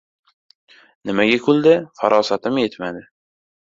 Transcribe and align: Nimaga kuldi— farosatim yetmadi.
Nimaga 1.11 1.37
kuldi— 1.45 1.77
farosatim 2.03 2.63
yetmadi. 2.67 3.09